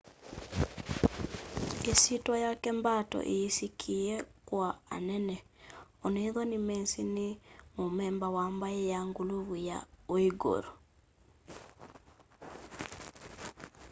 isyitwa 1.91 2.35
yake 2.45 2.69
mbato 2.79 3.17
iyisikie 3.33 4.13
kwa 4.47 4.67
anene 4.95 5.35
onethwa 6.05 6.43
nimesi 6.51 7.01
ni 7.15 7.27
mumemba 7.75 8.27
wa 8.35 8.45
mbai 8.53 8.79
ya 8.91 8.99
nguluvu 9.07 9.55
ya 9.69 9.77
uighur 10.13 10.63